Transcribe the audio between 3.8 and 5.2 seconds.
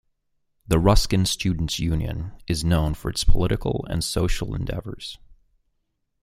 and social endeavours.